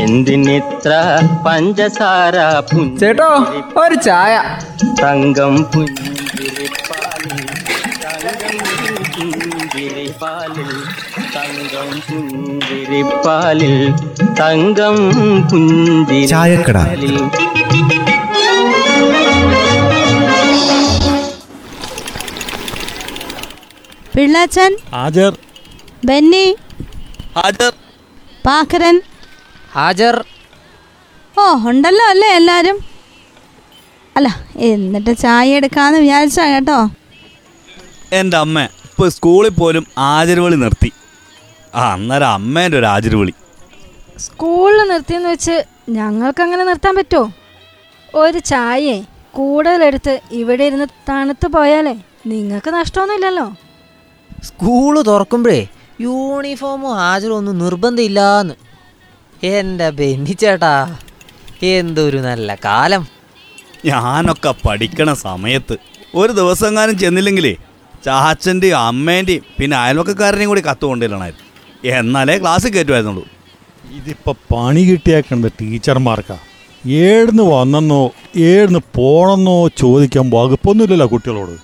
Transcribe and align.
എന്തിനിത്ര 0.00 0.92
പഞ്ചസാര 1.46 2.36
ചേട്ടോ 3.00 3.28
ഒരു 3.82 3.94
ചായ. 3.94 4.34
തങ്കം 5.02 5.54
പുഞ്ചിരിപ്പാലിൽ 5.74 7.38
തങ്കം 8.04 8.58
പുഞ്ചിരിപ്പാലിൽ 9.18 10.70
തങ്കം 11.36 11.88
പുഞ്ചിരിപ്പാലിൽ 12.10 13.76
തങ്കം 14.40 14.96
ചായക്കട. 16.32 16.78
പുഞ്ചിരിപ്പാലിൽ 16.84 17.16
പിള്ളാച്ചൻ 24.16 24.72
ഹാജർ. 24.94 25.32
ബെന്നി 26.04 26.46
ഹാജർ. 27.38 27.72
പാക്കരൻ 28.46 28.96
ഹാജർ. 29.76 30.16
ഓ 31.38 31.44
ഉണ്ടല്ലോ 31.70 32.04
അല്ലേ 32.12 32.28
എല്ലാവരും 32.40 32.76
അല്ല 34.16 34.28
എന്നിട്ട് 34.70 35.12
ചായ 35.22 35.56
എടുക്കാന്ന് 35.58 35.98
വിചാരിച്ചാ 36.04 36.44
കേട്ടോ. 36.54 36.78
എന്റെ 38.18 38.36
അമ്മ 38.42 38.58
ഇപ്പോൾ 38.88 39.08
സ്കൂളിൽ 39.14 39.54
പോലും 39.60 39.84
ആചരവിളി 39.98 40.56
നിർത്തി. 40.64 40.90
ആ 41.74 41.84
അന്നേരം 41.92 42.28
അമ്മേന്റെ 42.38 42.78
ഒരു 42.78 42.88
ആചരവിളി. 42.94 43.34
സ്കൂളിൽ 44.26 44.80
നിർത്തിയെന്ന് 44.92 45.30
വെച്ച് 45.34 45.56
ഞങ്ങൾക്ക് 45.98 46.42
അങ്ങനെ 46.42 46.64
നിർത്താൻ 46.64 46.94
പറ്റുമോ 46.96 47.24
ഒരു 48.22 48.38
ചായയെ 48.38 48.98
കൂടുതലെടുത്ത് 49.38 50.14
ഇവിടെ 50.40 50.64
ഇരുന്ന് 50.70 50.86
തണുത്ത് 51.08 51.46
പോയാലേ 51.56 51.94
നിങ്ങൾക്ക് 52.32 52.70
നഷ്ടമൊന്നുമില്ലല്ലോ. 52.74 53.46
സ്കൂൾ 54.48 54.94
തുറക്കുമ്പോഴേ 55.08 55.60
യൂണിഫോമോ 56.00 56.92
ഹാജറോ 57.00 57.34
ഒന്നും 57.40 57.58
നിർബന്ധമില്ലാന്ന്. 57.64 58.54
എന്റെ 59.42 59.90
ബെന്നിച്ചേട്ടാ 59.90 60.96
എന്തൊരു 61.62 62.18
നല്ല 62.18 62.54
കാലം. 62.54 63.06
ഞാനൊക്കെ 63.84 64.54
പഠിക്കണ 64.68 65.14
സമയത്ത് 65.14 65.76
ഒരു 66.14 66.32
ദിവസം 66.32 66.76
കാലം 66.76 66.98
ചെന്നില്ലെങ്കിലേ 66.98 67.56
ചാച്ചന്റെയും 68.04 68.78
അമ്മേന്റെയും 68.78 69.42
പിന്നെ 69.60 69.76
അയൽവക്കക്കാരനെയും 69.76 70.48
കൂടി 70.48 70.60
കത്ത് 70.60 70.84
കൊണ്ടുവരണമായിരുന്നു 70.84 71.44
എന്നാലേ 71.90 72.38
ക്ലാസ്സിൽ 72.38 72.72
കയറ്റുമായിരുന്നുള്ളൂ. 72.72 73.28
ഇതിപ്പോ 73.92 74.32
പണി 74.32 74.80
കിട്ടിയേക്കണത് 74.80 75.52
ടീച്ചർമാർക്കാ. 75.60 76.38
ഏടുന്ന് 76.86 77.42
വന്നെന്നോ 77.42 78.10
ഏടുന്ന് 78.36 78.78
പോണെന്നോ 78.96 79.68
ചോദിക്കാൻ 79.68 80.30
വകുപ്പൊന്നുമില്ലല്ലോ 80.30 81.06
കുട്ടികളോട്. 81.06 81.56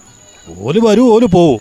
ഓൽ 0.58 0.78
വരൂ 0.86 1.14
ഓൽ 1.14 1.26
പോവും. 1.26 1.60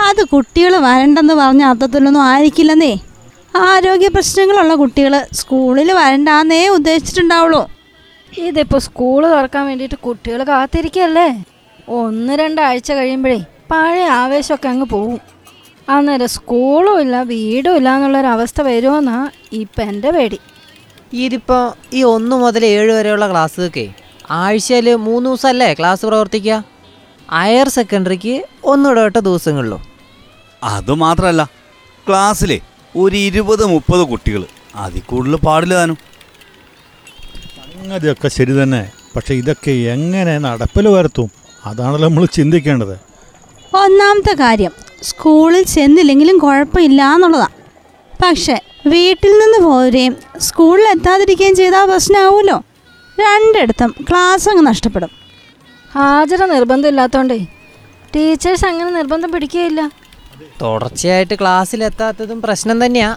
അത് 0.00 0.24
കുട്ടികൾ 0.24 0.76
വരണ്ടെന്ന് 0.76 1.34
പറഞ്ഞ 1.34 1.62
അർത്ഥത്തിലൊന്നും 1.62 2.22
ആയിരിക്കില്ലെന്നേ. 2.22 2.98
ആരോഗ്യ 3.56 4.08
പ്രശ്നങ്ങളുള്ള 4.08 4.74
കുട്ടികൾ 4.74 5.26
സ്കൂളിൽ 5.32 5.92
വരണ്ടാന്നേ 5.92 6.68
ഉദ്ദേശിച്ചിട്ടുണ്ടാവുള്ളൂ. 6.68 7.68
ഇതിപ്പോൾ 8.38 8.78
സ്കൂൾ 8.78 9.26
തുറക്കാൻ 9.26 9.66
വേണ്ടിയിട്ട് 9.66 9.94
കുട്ടികൾ 9.94 10.44
കാത്തിരിക്കല്ലേ? 10.44 11.44
ഒന്ന് 11.88 12.32
രണ്ടാഴ്ച 12.32 12.92
കഴിയുമ്പോഴേ 12.92 13.44
പഴയ 13.70 14.04
ആവേശമൊക്കെ 14.04 14.68
അങ്ങ് 14.68 14.86
പോവും. 14.86 15.20
അന്നേരം 15.88 16.28
സ്കൂളും 16.28 17.00
ഇല്ല 17.00 17.22
വീടും 17.22 17.76
ഇല്ല 17.76 17.96
എന്നുള്ളൊരവസ്ഥ 17.96 18.62
വരുമെന്നാ 18.62 19.30
ഇപ്പം 19.52 19.82
എന്റെ 19.82 20.10
പേടി. 20.10 20.38
ഇതിപ്പോൾ 21.12 21.72
ഈ 21.92 22.02
ഒന്ന് 22.02 22.36
മുതൽ 22.36 22.64
ഏഴ് 22.64 22.92
വരെയുള്ള 22.92 23.30
ക്ലാസ്സൊക്കെ 23.30 23.94
ആഴ്ചയിൽ 24.30 24.94
മൂന്ന് 24.94 25.30
ദിവസമല്ലേ 25.30 25.74
ക്ലാസ് 25.74 26.06
പ്രവർത്തിക്കുക? 26.06 26.64
ഹയർ 27.30 27.68
സെക്കൻഡറിക്ക് 27.68 28.44
ഒന്നിടവിട്ട 28.64 29.16
ദിവസങ്ങളിലോ? 29.16 29.82
അതുമാത്രമല്ല 30.64 31.50
ക്ലാസ്സിലെ 32.08 32.60
ഒരു 32.96 33.16
ഇരുപത് 33.16 33.66
മുപ്പത് 33.66 34.02
കുട്ടികൾ 34.08 34.46
അതിൽ 34.74 35.00
കൂടുതൽ 35.00 35.36
പാടില്ല 35.36 35.74
താനും. 35.74 35.96
സംഗതിയൊക്കെ 37.56 38.28
ശരി 38.28 38.62
തന്നെ. 38.62 38.92
പക്ഷെ 39.16 39.34
ഇതൊക്കെ 39.34 39.70
എങ്ങനെ 39.70 40.38
നടപ്പിൽ 40.38 40.88
വരുത്തും? 40.88 41.30
അതാണല്ലോ 41.66 42.08
നമ്മൾ 42.08 42.26
ചിന്തിക്കേണ്ടത്. 42.26 42.96
ഒന്നാമത്തെ 43.76 44.34
കാര്യം 44.40 44.72
സ്കൂളിൽ 45.02 45.62
ചെന്നില്ലെങ്കിലും 45.62 46.38
കുഴപ്പമില്ല 46.38 47.02
എന്നുള്ളതാണ് 47.14 47.54
പക്ഷെ 48.22 48.62
വീട്ടിൽ 48.86 49.32
നിന്ന് 49.38 49.58
പോരുകയും 49.66 50.16
സ്കൂളിൽ 50.38 50.88
എത്താതിരിക്കുകയും 50.88 51.56
ചെയ്താൽ 51.56 51.86
പ്രശ്നമാവുമല്ലോ. 51.86 52.62
രണ്ടിടത്തും 53.20 53.94
ക്ലാസ് 54.10 54.48
അങ്ങ് 54.48 54.66
നഷ്ടപ്പെടും. 54.66 55.10
ഹാജര 55.94 56.44
നിർബന്ധമില്ലാത്തോണ്ടേ 56.44 57.46
ടീച്ചേഴ്സ് 58.16 58.66
അങ്ങനെ 58.66 58.90
നിർബന്ധം 58.90 59.32
പിടിക്കുകയില്ല. 59.32 60.01
തുടർച്ചയായിട്ട് 60.62 61.34
ക്ലാസ്സിലെത്താത്തതും 61.40 62.42
പ്രശ്നം 62.42 62.86
തന്നെയാ. 62.86 63.16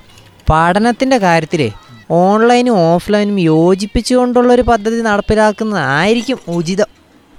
പഠനത്തിന്റെ 0.50 1.18
കാര്യത്തിലേ 1.18 1.72
ഓൺലൈനും 2.12 2.78
ഓഫ്ലൈനും 2.78 3.40
യോജിപ്പിച്ചുകൊണ്ടുള്ളൊരു 3.40 4.62
പദ്ധതി 4.62 5.02
നടപ്പിലാക്കുന്നതായിരിക്കും 5.02 6.40
ഉചിതം. 6.48 6.86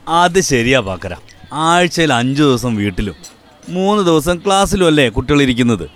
അത് 0.08 0.40
ശരിയാ 0.40 0.80
പാക്കര. 0.80 1.14
ആഴ്ചയിൽ 1.52 2.12
അഞ്ച് 2.12 2.42
ദിവസം 2.42 2.76
വീട്ടിലും 2.76 3.14
മൂന്ന് 3.68 4.02
ദിവസം 4.06 4.38
ക്ലാസ്സിലും 4.46 4.86
അല്ലേ 4.86 5.08
കുട്ടികൾ 5.08 5.42
ഇരിക്കുന്നത് 5.42 5.90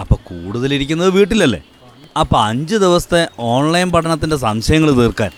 അപ്പൊ 0.00 0.16
കൂടുതലിരിക്കുന്നത് 0.16 1.10
വീട്ടിലല്ലേ? 1.10 1.60
അപ്പോൾ 2.20 2.44
അഞ്ച് 2.44 2.76
ദിവസത്തെ 2.76 3.28
ഓൺലൈൻ 3.38 3.90
പഠനത്തിന്റെ 3.90 4.36
സംശയങ്ങൾ 4.36 4.90
തീർക്കാൻ 4.92 5.30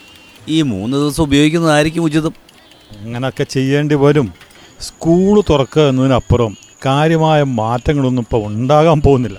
ഈ 0.49 0.63
മൂന്ന് 0.63 0.97
ദിവസം 0.97 1.23
ഉപയോഗിക്കുന്നതായിരിക്കും 1.23 2.03
ഉചിതം. 2.03 2.35
അങ്ങനൊക്കെ 3.01 3.45
ചെയ്യേണ്ടി 3.45 3.95
വരും. 3.95 4.33
സ്കൂൾ 4.81 5.43
തുറക്കുക 5.51 5.83
എന്നതിനപ്പുറം 5.83 6.64
കാര്യമായ 6.87 7.43
മാറ്റങ്ങളൊന്നും 7.43 8.22
ഇപ്പോൾ 8.22 8.47
ഉണ്ടാകാൻ 8.47 9.00
പോകുന്നില്ല. 9.00 9.39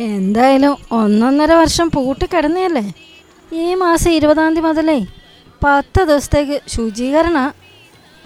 എന്തായാലും 0.00 0.76
ഒന്നൊന്നര 0.92 1.52
വർഷം 1.52 1.90
പൂട്ടിക്കിടന്നതല്ലേ 1.90 2.92
ഈ 3.52 3.74
മാസം 3.74 4.10
ഇരുപതാം 4.10 4.54
തീയതി 4.54 4.66
മുതലേ 4.66 5.06
പത്ത് 5.64 6.00
ദിവസത്തേക്ക് 6.04 6.60
ശുചീകരണ 6.68 7.52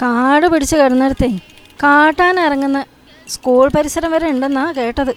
കാട് 0.03 0.47
പിടിച്ച് 0.47 0.77
കിടന്നിടത്തേ 0.77 1.39
കാട്ടാൻ 1.83 2.41
ഇറങ്ങുന്ന 2.41 2.85
സ്കൂൾ 3.29 3.71
പരിസരം 3.77 4.11
വരെ 4.11 4.29
ഉണ്ടെന്നാ 4.29 4.73
കേട്ടത്. 4.73 5.15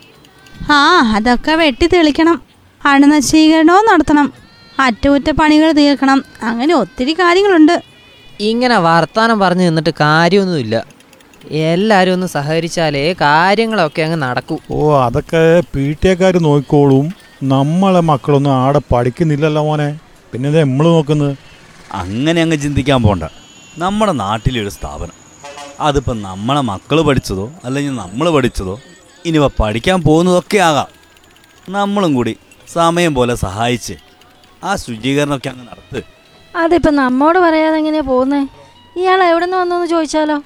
ആ 0.71 1.13
അതൊക്കെ 1.15 1.51
വെട്ടി 1.51 1.87
തെളിക്കണം. 1.87 2.41
അണുനശീകരണവും 2.85 3.85
നടത്തണം. 3.93 4.33
അറ്റകുറ്റപ്പണികൾ 4.79 5.71
തീർക്കണം. 5.71 6.25
അങ്ങനെ 6.41 6.75
ഒത്തിരി 6.75 7.13
കാര്യങ്ങളുണ്ട്. 7.13 7.81
ഇങ്ങനെ 8.39 8.77
വർത്താനം 8.77 9.39
പറഞ്ഞു 9.39 9.63
നിന്നിട്ട് 9.63 9.89
കാര്യമൊന്നുമില്ല. 9.89 10.96
എല്ലാവരും 11.51 12.13
ഒന്ന് 12.13 12.27
സഹകരിച്ചാലേ 12.27 13.13
കാര്യങ്ങളൊക്കെ 13.13 14.01
അങ്ങ് 14.01 14.21
നടക്കൂ. 14.21 14.57
ഓ 14.71 14.97
അതൊക്കെ 14.97 15.63
പി 15.75 15.97
ടി 16.03 16.09
എക്കാർ 16.09 16.37
നോക്കിക്കോളും. 16.37 17.13
നമ്മളെ 17.43 17.99
മക്കളൊന്നും 17.99 18.53
ആടെ 18.53 18.81
പഠിക്കുന്നില്ലല്ലോ 18.93 19.63
മോനെ. 19.63 19.99
പിന്നെ 20.33 20.49
നമ്മൾ 20.49 20.85
നോക്കുന്നത്? 20.87 21.37
അങ്ങനെ 21.93 22.41
അങ്ങ് 22.41 22.57
ചിന്തിക്കാൻ 22.57 23.03
പോണ്ട. 23.03 23.23
നമ്മുടെ 23.77 24.11
നാട്ടിലൊരു 24.11 24.69
സ്ഥാപനം. 24.69 25.13
അതിപ്പോൾ 25.79 26.21
നമ്മളെ 26.21 26.61
മക്കൾ 26.61 27.01
പഠിച്ചതോ 27.01 27.51
അല്ലെങ്കിൽ 27.65 27.95
നമ്മൾ 27.95 28.29
പഠിച്ചതോ 28.29 28.79
ഇനിയിപ്പോൾ 29.25 29.63
പഠിക്കാൻ 29.63 30.01
പോകുന്നതൊക്കെ 30.01 30.57
ആകാം. 30.57 30.87
നമ്മളും 31.69 32.15
കൂടി 32.15 32.37
സമയം 32.73 33.15
പോലെ 33.15 33.35
സഹായിച്ച് 33.35 33.93
ആ 34.63 34.75
ശുചീകരണമൊക്കെ 34.75 35.49
അങ്ങ് 35.49 35.67
നടത്ത്. 35.71 36.03
അതിപ്പോൾ 36.55 36.89
നമ്മോട് 36.89 37.39
പറയാതെ 37.39 37.77
എങ്ങനെയാ 37.77 38.01
പോകുന്നേ? 38.01 38.47
ഇയാൾ 38.97 39.23
എവിടെ 39.23 39.45
നിന്ന് 39.45 39.57
വന്നു 39.57 39.85
ചോദിച്ചാലോ? 39.85 40.41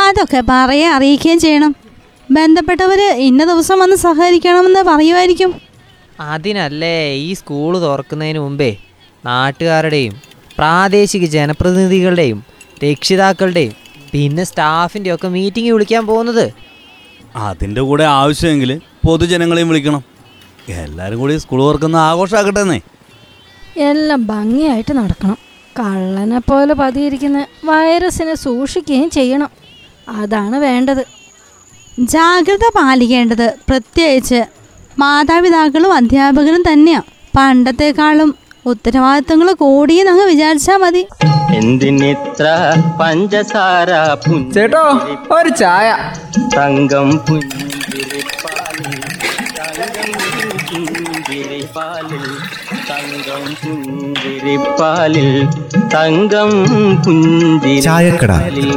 അതൊക്കെ 0.00 0.42
പറയുക 0.50 0.94
അറിയിക്കുകയും 0.96 1.40
ചെയ്യണം. 1.40 1.72
ബന്ധപ്പെട്ടവർ 2.30 3.00
ഇന്ന 3.28 3.42
ദിവസം 3.44 3.78
വന്ന് 3.78 3.96
സഹകരിക്കണമെന്ന് 3.96 4.82
പറയുമായിരിക്കും. 4.90 5.50
അതിനല്ലേ 6.20 6.96
ഈ 7.26 7.32
സ്കൂൾ 7.32 7.72
തുറക്കുന്നതിന് 7.78 8.38
മുമ്പേ 8.38 8.70
നാട്ടുകാരുടെയും 9.26 10.14
പ്രാദേശിക 10.58 11.24
ജനപ്രതിനിധികളുടെയും 11.24 12.38
രക്ഷിതാക്കളുടെയും 12.84 13.74
പിന്നെ 14.12 14.44
സ്റ്റാഫിന്റെ 14.44 15.14
ഒക്കെ 15.14 15.28
മീറ്റിംഗ് 15.28 15.70
വിളിക്കാൻ 15.70 16.06
പോകുന്നത്? 16.06 16.46
അതിന്റെ 17.36 17.80
കൂടെ 17.80 18.04
ആവശ്യമെങ്കിൽ 18.04 18.80
പൊതുജനങ്ങളെയും 19.06 19.68
വിളിക്കണം. 19.68 20.02
എല്ലാവരും 20.68 21.18
കൂടി 21.18 21.36
സ്കൂൾ 21.36 21.60
തുറക്കുന്ന 21.62 21.96
ആഘോഷമാക്കട്ടെ 21.96 22.60
എന്നേ 22.60 22.80
എല്ലാം 23.90 24.26
ഭംഗിയായിട്ട് 24.26 24.92
നടക്കണം. 24.98 25.38
കള്ളനെ 25.80 26.38
പോലെ 26.38 26.74
പതിയിരിക്കുന്ന 26.74 27.40
വൈറസിനെ 27.64 28.34
സൂക്ഷിക്കുകയും 28.34 29.10
ചെയ്യണം. 29.10 29.50
അതാണ് 30.08 30.56
വേണ്ടത്. 30.56 31.02
ജാഗ്രത 31.98 32.66
പാലിക്കേണ്ടത് 32.76 33.46
പ്രത്യേകിച്ച് 33.68 34.40
മാതാപിതാക്കളും 34.98 35.94
അധ്യാപകരും 35.94 36.62
തന്നെയാണ് 36.72 37.08
പണ്ടത്തെക്കാളും 37.36 38.34
ഉത്തരവാദിത്തങ്ങൾ 38.66 39.52
കൂടിയെന്നങ്ങ് 39.52 40.24
വിചാരിച്ചാ 40.24 40.76
മതി. 40.76 41.06
എന്തിനിത്ര 41.56 42.46
പഞ്ചസാര 43.00 43.90
ചേട്ടോ 44.54 44.84
ഒരു 45.30 45.48
ചായ. 45.48 45.88
തങ്കം 46.56 47.10
പുഞ്ചിരിപ്പാലിൽ 47.26 48.92
തങ്കം 49.58 50.12
പുഞ്ചിരിപ്പാലിൽ 50.44 52.24
തങ്കം 52.90 53.44
പുഞ്ചിരിപ്പാലിൽ 53.62 55.30
തങ്കം 55.94 56.50
ചായക്കട. 57.82 58.32
പുഞ്ചിരിപ്പാലിൽ 58.32 58.70